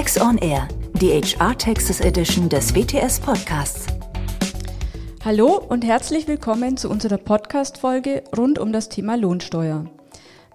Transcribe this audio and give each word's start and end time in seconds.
Tax 0.00 0.18
on 0.18 0.38
Air, 0.38 0.66
die 0.94 1.10
HR 1.10 1.58
Texas 1.58 2.00
Edition 2.00 2.48
des 2.48 2.74
WTS 2.74 3.20
Podcasts. 3.20 3.86
Hallo 5.22 5.58
und 5.58 5.84
herzlich 5.84 6.26
willkommen 6.26 6.78
zu 6.78 6.88
unserer 6.88 7.18
Podcast-Folge 7.18 8.24
rund 8.34 8.58
um 8.58 8.72
das 8.72 8.88
Thema 8.88 9.16
Lohnsteuer. 9.16 9.84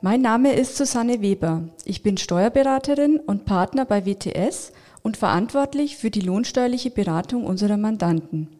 Mein 0.02 0.22
Name 0.22 0.54
ist 0.54 0.78
Susanne 0.78 1.22
Weber. 1.22 1.62
Ich 1.84 2.02
bin 2.02 2.18
Steuerberaterin 2.18 3.20
und 3.20 3.46
Partner 3.46 3.86
bei 3.86 4.08
WTS 4.08 4.72
und 5.04 5.16
verantwortlich 5.16 5.98
für 5.98 6.10
die 6.10 6.22
lohnsteuerliche 6.22 6.90
Beratung 6.90 7.46
unserer 7.46 7.78
Mandanten. 7.78 8.55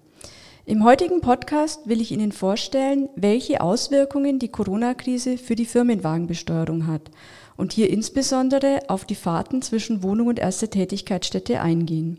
Im 0.68 0.84
heutigen 0.84 1.22
Podcast 1.22 1.88
will 1.88 2.02
ich 2.02 2.12
Ihnen 2.12 2.32
vorstellen, 2.32 3.08
welche 3.16 3.62
Auswirkungen 3.62 4.40
die 4.40 4.48
Corona-Krise 4.48 5.38
für 5.38 5.56
die 5.56 5.68
Firmenwagenbesteuerung 5.68 6.88
hat 6.88 7.12
und 7.56 7.72
hier 7.72 7.92
insbesondere 7.92 8.80
auf 8.88 9.06
die 9.06 9.14
Fahrten 9.14 9.62
zwischen 9.62 10.02
Wohnung 10.02 10.26
und 10.26 10.40
erster 10.40 10.68
Tätigkeitsstätte 10.68 11.62
eingehen. 11.62 12.18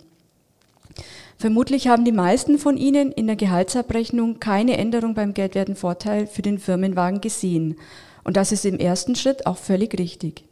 Vermutlich 1.37 1.89
haben 1.89 2.05
die 2.05 2.13
meisten 2.13 2.59
von 2.59 2.77
Ihnen 2.77 3.11
in 3.11 3.27
der 3.27 3.35
Gehaltsabrechnung 3.35 4.39
keine 4.39 4.77
Änderung 4.77 5.15
beim 5.15 5.35
Geldwertenvorteil 5.35 6.29
für 6.29 6.43
den 6.43 6.61
Firmenwagen 6.61 7.21
gesehen. 7.21 7.75
Und 8.23 8.37
das 8.37 8.53
ist 8.53 8.65
im 8.65 8.79
ersten 8.79 9.17
Schritt 9.17 9.45
auch 9.47 9.59
völlig 9.59 9.99
richtig. 9.99 10.45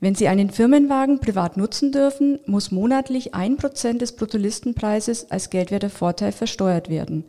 Wenn 0.00 0.14
Sie 0.14 0.28
einen 0.28 0.50
Firmenwagen 0.50 1.20
privat 1.20 1.58
nutzen 1.58 1.92
dürfen, 1.92 2.38
muss 2.46 2.70
monatlich 2.70 3.34
ein 3.34 3.58
Prozent 3.58 4.00
des 4.00 4.12
Bruttolistenpreises 4.12 5.30
als 5.30 5.50
geldwerter 5.50 5.90
Vorteil 5.90 6.32
versteuert 6.32 6.88
werden 6.88 7.24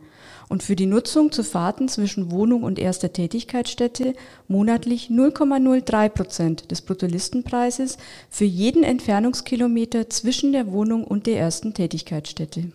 und 0.48 0.62
für 0.62 0.76
die 0.76 0.86
Nutzung 0.86 1.32
zu 1.32 1.44
Fahrten 1.44 1.88
zwischen 1.88 2.30
Wohnung 2.30 2.62
und 2.62 2.78
erster 2.78 3.12
Tätigkeitsstätte 3.12 4.14
monatlich 4.48 5.08
0,03 5.08 6.08
Prozent 6.08 6.70
des 6.70 6.82
Bruttolistenpreises 6.82 7.98
für 8.30 8.44
jeden 8.44 8.84
Entfernungskilometer 8.84 10.08
zwischen 10.10 10.52
der 10.52 10.70
Wohnung 10.72 11.04
und 11.04 11.26
der 11.26 11.38
ersten 11.38 11.74
Tätigkeitsstätte. 11.74 12.72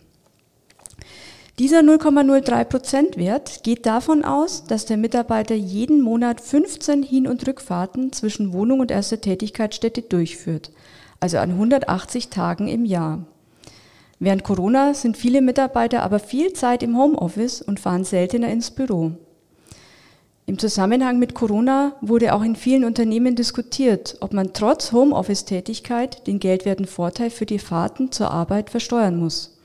Dieser 1.59 1.79
0,03 1.79 2.65
Prozent 2.65 3.17
Wert 3.17 3.63
geht 3.63 3.87
davon 3.87 4.23
aus, 4.23 4.65
dass 4.65 4.85
der 4.85 4.95
Mitarbeiter 4.95 5.55
jeden 5.55 6.01
Monat 6.01 6.39
15 6.39 7.01
Hin- 7.01 7.27
und 7.27 7.47
Rückfahrten 7.47 8.13
zwischen 8.13 8.53
Wohnung 8.53 8.79
und 8.79 8.91
erster 8.91 9.19
Tätigkeitsstätte 9.19 10.03
durchführt, 10.03 10.69
also 11.19 11.39
an 11.39 11.49
180 11.49 12.29
Tagen 12.29 12.67
im 12.67 12.85
Jahr. 12.85 13.25
Während 14.19 14.43
Corona 14.43 14.93
sind 14.93 15.17
viele 15.17 15.41
Mitarbeiter 15.41 16.03
aber 16.03 16.19
viel 16.19 16.53
Zeit 16.53 16.83
im 16.83 16.95
Homeoffice 16.95 17.63
und 17.63 17.79
fahren 17.79 18.03
seltener 18.03 18.49
ins 18.49 18.69
Büro. 18.69 19.13
Im 20.45 20.59
Zusammenhang 20.59 21.17
mit 21.17 21.33
Corona 21.33 21.93
wurde 22.01 22.35
auch 22.35 22.43
in 22.43 22.55
vielen 22.55 22.85
Unternehmen 22.85 23.35
diskutiert, 23.35 24.17
ob 24.21 24.31
man 24.31 24.53
trotz 24.53 24.91
Homeoffice-Tätigkeit 24.91 26.27
den 26.27 26.37
geldwerten 26.37 26.85
Vorteil 26.85 27.31
für 27.31 27.47
die 27.47 27.57
Fahrten 27.57 28.11
zur 28.11 28.29
Arbeit 28.29 28.69
versteuern 28.69 29.17
muss. 29.17 29.56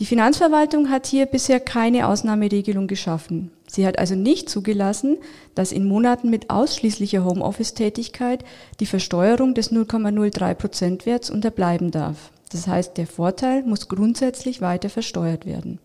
Die 0.00 0.06
Finanzverwaltung 0.06 0.90
hat 0.90 1.06
hier 1.06 1.26
bisher 1.26 1.58
keine 1.58 2.06
Ausnahmeregelung 2.06 2.86
geschaffen. 2.86 3.50
Sie 3.66 3.84
hat 3.84 3.98
also 3.98 4.14
nicht 4.14 4.48
zugelassen, 4.48 5.18
dass 5.56 5.72
in 5.72 5.88
Monaten 5.88 6.30
mit 6.30 6.50
ausschließlicher 6.50 7.24
Homeoffice-Tätigkeit 7.24 8.44
die 8.78 8.86
Versteuerung 8.86 9.54
des 9.54 9.72
0,03 9.72 10.54
Prozentwerts 10.54 11.30
unterbleiben 11.30 11.90
darf. 11.90 12.30
Das 12.52 12.68
heißt, 12.68 12.96
der 12.96 13.08
Vorteil 13.08 13.64
muss 13.64 13.88
grundsätzlich 13.88 14.60
weiter 14.60 14.88
versteuert 14.88 15.46
werden. 15.46 15.80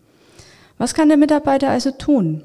Was 0.78 0.94
kann 0.94 1.08
der 1.08 1.18
Mitarbeiter 1.18 1.70
also 1.70 1.90
tun? 1.90 2.42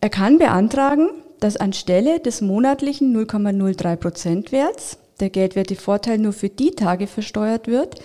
Er 0.00 0.10
kann 0.10 0.38
beantragen, 0.38 1.08
dass 1.40 1.56
anstelle 1.56 2.20
des 2.20 2.40
monatlichen 2.40 3.14
0,03 3.16 3.96
Prozentwerts 3.96 4.98
der 5.18 5.30
Geldwertevorteil 5.30 6.18
nur 6.18 6.32
für 6.32 6.48
die 6.48 6.70
Tage 6.70 7.08
versteuert 7.08 7.66
wird, 7.66 8.00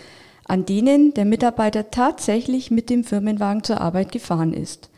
an 0.54 0.68
denen 0.68 1.16
der 1.16 1.26
Mitarbeiter 1.26 1.90
tatsächlich 1.90 2.70
mit 2.70 2.92
dem 2.92 3.04
Firmenwagen 3.04 3.64
zur 3.64 3.82
Arbeit 3.82 4.12
gefahren 4.12 4.54
ist. 4.54 4.92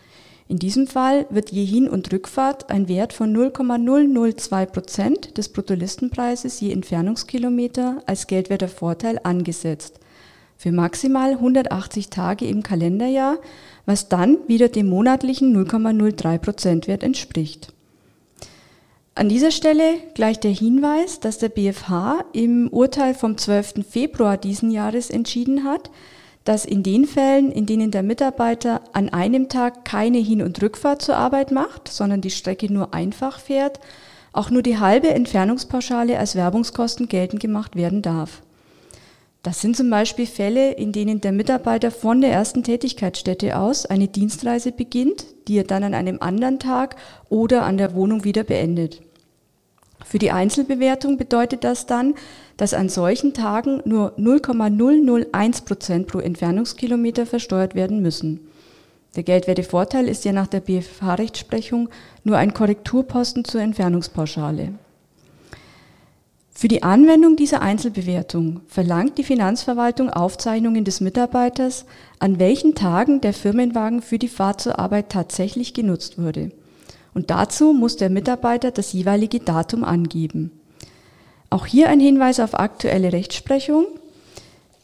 In 0.50 0.60
diesem 0.60 0.86
Fall 0.86 1.28
wird 1.30 1.50
je 1.50 1.64
Hin- 1.64 1.88
und 1.88 2.12
Rückfahrt 2.12 2.70
ein 2.70 2.90
Wert 2.90 3.14
von 3.14 3.32
0,002 3.32 4.66
Prozent 4.66 5.38
des 5.38 5.48
Bruttolistenpreises 5.48 6.60
je 6.60 6.74
Entfernungskilometer 6.74 8.04
als 8.06 8.28
geldwerter 8.28 8.68
Vorteil 8.68 9.18
angesetzt. 9.24 10.02
Für 10.58 10.74
maximal 10.74 11.32
180 11.32 12.10
Tage 12.10 12.46
im 12.48 12.62
Kalenderjahr, 12.62 13.38
was 13.86 14.10
dann 14.10 14.40
wieder 14.48 14.68
dem 14.68 14.90
monatlichen 14.90 15.56
0,03 15.56 16.38
Prozent 16.38 16.90
Wert 16.90 17.02
entspricht. 17.02 17.72
An 19.18 19.30
dieser 19.30 19.52
Stelle 19.52 20.00
gleich 20.14 20.42
der 20.42 20.52
Hinweis, 20.52 21.22
dass 21.22 21.38
der 21.38 21.48
BfH 21.48 22.26
im 22.34 22.68
Urteil 22.68 23.14
vom 23.14 23.38
12. 23.38 23.76
Februar 23.90 24.36
diesen 24.36 24.72
Jahres 24.72 25.10
entschieden 25.10 25.64
hat, 25.64 25.90
dass 26.44 26.66
in 26.66 26.84
den 26.84 27.06
Fällen, 27.06 27.50
in 27.50 27.66
denen 27.66 27.92
der 27.92 28.04
Mitarbeiter 28.04 28.82
an 28.92 29.08
einem 29.08 29.48
Tag 29.48 29.86
keine 29.86 30.18
Hin- 30.18 30.42
und 30.42 30.62
Rückfahrt 30.62 31.02
zur 31.02 31.16
Arbeit 31.16 31.52
macht, 31.52 31.88
sondern 31.88 32.20
die 32.20 32.30
Strecke 32.30 32.72
nur 32.72 32.94
einfach 32.94 33.40
fährt, 33.40 33.80
auch 34.34 34.50
nur 34.50 34.62
die 34.62 34.80
halbe 34.80 35.08
Entfernungspauschale 35.12 36.20
als 36.20 36.36
Werbungskosten 36.36 37.08
geltend 37.08 37.42
gemacht 37.42 37.78
werden 37.78 38.02
darf. 38.02 38.42
Das 39.44 39.62
sind 39.62 39.78
zum 39.78 39.90
Beispiel 39.90 40.26
Fälle, 40.26 40.72
in 40.72 40.92
denen 40.92 41.22
der 41.22 41.32
Mitarbeiter 41.32 41.92
von 41.92 42.20
der 42.20 42.32
ersten 42.32 42.64
Tätigkeitsstätte 42.64 43.58
aus 43.58 43.86
eine 43.86 44.10
Dienstreise 44.10 44.74
beginnt, 44.74 45.26
die 45.48 45.60
er 45.60 45.64
dann 45.64 45.84
an 45.84 45.94
einem 45.94 46.18
anderen 46.20 46.60
Tag 46.60 46.98
oder 47.30 47.64
an 47.64 47.78
der 47.78 47.94
Wohnung 47.94 48.26
wieder 48.26 48.44
beendet. 48.44 49.05
Für 50.06 50.20
die 50.20 50.32
Einzelbewertung 50.32 51.18
bedeutet 51.18 51.64
das 51.64 51.88
dann, 51.88 52.14
dass 52.58 52.76
an 52.76 52.90
solchen 52.90 53.34
Tagen 53.34 53.82
nur 53.86 54.14
0,001 54.18 55.62
Prozent 55.62 56.08
pro 56.08 56.20
Entfernungskilometer 56.20 57.26
versteuert 57.26 57.74
werden 57.74 58.02
müssen. 58.02 58.48
Der 59.16 59.24
Geldwertevorteil 59.24 60.08
ist 60.08 60.24
ja 60.24 60.32
nach 60.32 60.48
der 60.48 60.60
BFH-Rechtsprechung 60.60 61.90
nur 62.24 62.38
ein 62.38 62.54
Korrekturposten 62.54 63.46
zur 63.46 63.62
Entfernungspauschale. 63.62 64.74
Für 66.54 66.68
die 66.68 66.84
Anwendung 66.84 67.36
dieser 67.36 67.62
Einzelbewertung 67.62 68.62
verlangt 68.68 69.18
die 69.18 69.24
Finanzverwaltung 69.24 70.10
Aufzeichnungen 70.10 70.86
des 70.86 71.02
Mitarbeiters, 71.02 71.86
an 72.20 72.40
welchen 72.40 72.76
Tagen 72.76 73.22
der 73.22 73.34
Firmenwagen 73.34 74.02
für 74.02 74.20
die 74.20 74.30
Fahrt 74.30 74.62
zur 74.62 74.78
Arbeit 74.78 75.10
tatsächlich 75.10 75.74
genutzt 75.74 76.22
wurde. 76.22 76.52
Und 77.16 77.32
dazu 77.32 77.74
muss 77.74 77.96
der 77.96 78.12
Mitarbeiter 78.12 78.70
das 78.70 78.94
jeweilige 78.94 79.40
Datum 79.40 79.84
angeben. 79.84 80.52
Auch 81.50 81.66
hier 81.66 81.90
ein 81.90 82.02
Hinweis 82.02 82.40
auf 82.40 82.60
aktuelle 82.60 83.14
Rechtsprechung. 83.14 83.86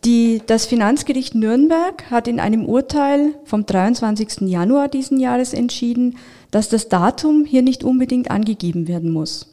Die, 0.06 0.42
das 0.48 0.66
Finanzgericht 0.66 1.36
Nürnberg 1.36 2.10
hat 2.10 2.28
in 2.28 2.40
einem 2.40 2.66
Urteil 2.66 3.36
vom 3.44 3.66
23. 3.66 4.50
Januar 4.50 4.88
diesen 4.88 5.20
Jahres 5.20 5.54
entschieden, 5.54 6.18
dass 6.50 6.70
das 6.70 6.90
Datum 6.90 7.46
hier 7.46 7.62
nicht 7.62 7.84
unbedingt 7.84 8.32
angegeben 8.32 8.88
werden 8.88 9.12
muss. 9.12 9.48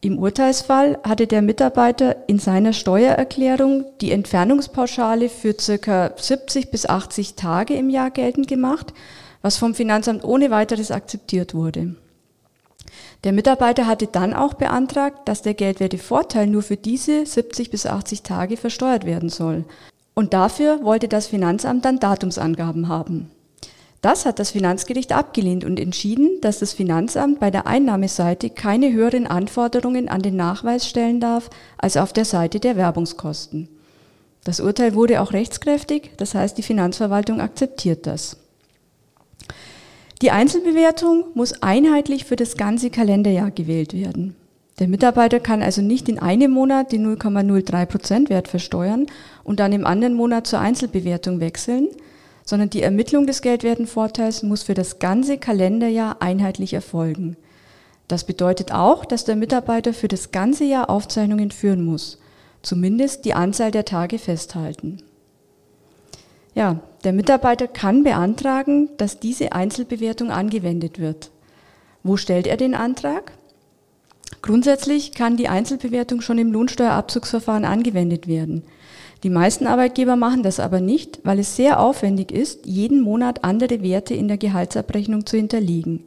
Im 0.00 0.18
Urteilsfall 0.18 0.98
hatte 1.02 1.26
der 1.26 1.42
Mitarbeiter 1.42 2.28
in 2.28 2.38
seiner 2.38 2.72
Steuererklärung 2.72 3.84
die 4.00 4.12
Entfernungspauschale 4.12 5.28
für 5.28 5.56
circa 5.58 6.12
70 6.16 6.70
bis 6.70 6.86
80 6.86 7.34
Tage 7.34 7.74
im 7.74 7.90
Jahr 7.90 8.12
geltend 8.12 8.46
gemacht, 8.46 8.94
was 9.42 9.56
vom 9.56 9.74
Finanzamt 9.74 10.24
ohne 10.24 10.50
weiteres 10.50 10.90
akzeptiert 10.90 11.54
wurde. 11.54 11.96
Der 13.24 13.32
Mitarbeiter 13.32 13.86
hatte 13.86 14.06
dann 14.06 14.34
auch 14.34 14.54
beantragt, 14.54 15.28
dass 15.28 15.42
der 15.42 15.54
Geldwertevorteil 15.54 16.46
nur 16.46 16.62
für 16.62 16.76
diese 16.76 17.26
70 17.26 17.70
bis 17.70 17.86
80 17.86 18.22
Tage 18.22 18.56
versteuert 18.56 19.04
werden 19.04 19.28
soll. 19.28 19.64
Und 20.14 20.32
dafür 20.32 20.82
wollte 20.82 21.08
das 21.08 21.26
Finanzamt 21.26 21.84
dann 21.84 21.98
Datumsangaben 21.98 22.88
haben. 22.88 23.30
Das 24.02 24.24
hat 24.24 24.38
das 24.38 24.52
Finanzgericht 24.52 25.12
abgelehnt 25.12 25.64
und 25.64 25.80
entschieden, 25.80 26.40
dass 26.40 26.60
das 26.60 26.72
Finanzamt 26.72 27.40
bei 27.40 27.50
der 27.50 27.66
Einnahmeseite 27.66 28.50
keine 28.50 28.92
höheren 28.92 29.26
Anforderungen 29.26 30.08
an 30.08 30.22
den 30.22 30.36
Nachweis 30.36 30.86
stellen 30.86 31.18
darf 31.18 31.50
als 31.78 31.96
auf 31.96 32.12
der 32.12 32.24
Seite 32.24 32.60
der 32.60 32.76
Werbungskosten. 32.76 33.68
Das 34.44 34.60
Urteil 34.60 34.94
wurde 34.94 35.20
auch 35.20 35.32
rechtskräftig, 35.32 36.12
das 36.18 36.36
heißt 36.36 36.56
die 36.56 36.62
Finanzverwaltung 36.62 37.40
akzeptiert 37.40 38.06
das. 38.06 38.36
Die 40.22 40.30
Einzelbewertung 40.30 41.24
muss 41.34 41.62
einheitlich 41.62 42.24
für 42.24 42.36
das 42.36 42.56
ganze 42.56 42.88
Kalenderjahr 42.88 43.50
gewählt 43.50 43.92
werden. 43.92 44.34
Der 44.78 44.88
Mitarbeiter 44.88 45.40
kann 45.40 45.62
also 45.62 45.82
nicht 45.82 46.08
in 46.08 46.18
einem 46.18 46.52
Monat 46.52 46.92
den 46.92 47.06
0,03 47.16 47.86
Prozent 47.86 48.30
Wert 48.30 48.48
versteuern 48.48 49.06
und 49.44 49.60
dann 49.60 49.72
im 49.72 49.86
anderen 49.86 50.14
Monat 50.14 50.46
zur 50.46 50.60
Einzelbewertung 50.60 51.40
wechseln, 51.40 51.88
sondern 52.44 52.70
die 52.70 52.82
Ermittlung 52.82 53.26
des 53.26 53.42
Geldwertenvorteils 53.42 54.42
muss 54.42 54.62
für 54.62 54.74
das 54.74 54.98
ganze 54.98 55.36
Kalenderjahr 55.36 56.22
einheitlich 56.22 56.72
erfolgen. 56.72 57.36
Das 58.08 58.24
bedeutet 58.24 58.72
auch, 58.72 59.04
dass 59.04 59.24
der 59.24 59.36
Mitarbeiter 59.36 59.92
für 59.92 60.08
das 60.08 60.30
ganze 60.30 60.64
Jahr 60.64 60.88
Aufzeichnungen 60.88 61.50
führen 61.50 61.84
muss, 61.84 62.18
zumindest 62.62 63.24
die 63.24 63.34
Anzahl 63.34 63.70
der 63.70 63.84
Tage 63.84 64.18
festhalten. 64.18 65.02
Ja, 66.56 66.80
der 67.04 67.12
Mitarbeiter 67.12 67.68
kann 67.68 68.02
beantragen, 68.02 68.88
dass 68.96 69.20
diese 69.20 69.52
Einzelbewertung 69.52 70.30
angewendet 70.30 70.98
wird. 70.98 71.30
Wo 72.02 72.16
stellt 72.16 72.46
er 72.46 72.56
den 72.56 72.74
Antrag? 72.74 73.32
Grundsätzlich 74.40 75.12
kann 75.12 75.36
die 75.36 75.48
Einzelbewertung 75.48 76.22
schon 76.22 76.38
im 76.38 76.50
Lohnsteuerabzugsverfahren 76.50 77.66
angewendet 77.66 78.26
werden. 78.26 78.62
Die 79.22 79.28
meisten 79.28 79.66
Arbeitgeber 79.66 80.16
machen 80.16 80.42
das 80.42 80.58
aber 80.58 80.80
nicht, 80.80 81.20
weil 81.24 81.40
es 81.40 81.56
sehr 81.56 81.78
aufwendig 81.78 82.32
ist, 82.32 82.64
jeden 82.64 83.02
Monat 83.02 83.44
andere 83.44 83.82
Werte 83.82 84.14
in 84.14 84.26
der 84.26 84.38
Gehaltsabrechnung 84.38 85.26
zu 85.26 85.36
hinterlegen. 85.36 86.04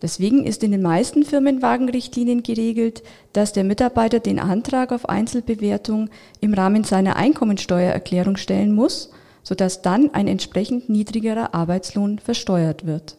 Deswegen 0.00 0.44
ist 0.46 0.62
in 0.62 0.72
den 0.72 0.82
meisten 0.82 1.22
Firmenwagenrichtlinien 1.22 2.42
geregelt, 2.42 3.02
dass 3.34 3.52
der 3.52 3.64
Mitarbeiter 3.64 4.20
den 4.20 4.38
Antrag 4.38 4.90
auf 4.90 5.06
Einzelbewertung 5.06 6.08
im 6.40 6.54
Rahmen 6.54 6.84
seiner 6.84 7.16
Einkommensteuererklärung 7.16 8.38
stellen 8.38 8.74
muss, 8.74 9.10
sodass 9.46 9.80
dann 9.80 10.12
ein 10.12 10.26
entsprechend 10.26 10.88
niedrigerer 10.88 11.54
Arbeitslohn 11.54 12.18
versteuert 12.18 12.84
wird. 12.84 13.16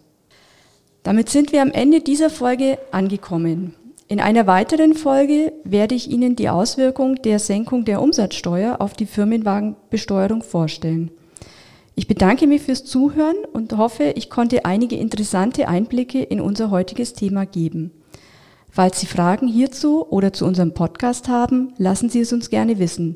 Damit 1.03 1.29
sind 1.29 1.53
wir 1.53 1.61
am 1.61 1.71
Ende 1.71 2.01
dieser 2.01 2.29
Folge 2.29 2.77
angekommen. 2.91 3.75
In 4.09 4.19
einer 4.19 4.45
weiteren 4.45 4.93
Folge 4.93 5.53
werde 5.63 5.95
ich 5.95 6.11
Ihnen 6.11 6.35
die 6.35 6.49
Auswirkung 6.49 7.21
der 7.21 7.39
Senkung 7.39 7.85
der 7.85 8.01
Umsatzsteuer 8.01 8.81
auf 8.81 8.93
die 8.93 9.05
Firmenwagenbesteuerung 9.05 10.43
vorstellen. 10.43 11.11
Ich 11.95 12.07
bedanke 12.09 12.45
mich 12.45 12.63
fürs 12.63 12.83
Zuhören 12.83 13.37
und 13.53 13.77
hoffe, 13.77 14.11
ich 14.17 14.29
konnte 14.29 14.65
einige 14.65 14.97
interessante 14.97 15.69
Einblicke 15.69 16.21
in 16.21 16.41
unser 16.41 16.71
heutiges 16.71 17.13
Thema 17.13 17.45
geben. 17.45 17.91
Falls 18.69 18.99
Sie 18.99 19.07
Fragen 19.07 19.47
hierzu 19.47 20.05
oder 20.05 20.33
zu 20.33 20.45
unserem 20.45 20.73
Podcast 20.73 21.29
haben, 21.29 21.73
lassen 21.77 22.09
Sie 22.09 22.19
es 22.19 22.33
uns 22.33 22.49
gerne 22.49 22.79
wissen. 22.79 23.15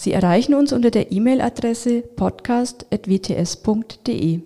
Sie 0.00 0.12
erreichen 0.12 0.54
uns 0.54 0.72
unter 0.72 0.90
der 0.90 1.12
E-Mail-Adresse 1.12 2.00
podcast.wts.de. 2.00 4.40